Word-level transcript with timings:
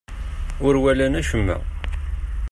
Ur 0.65 0.75
walan 0.83 1.13
acemma. 1.19 1.57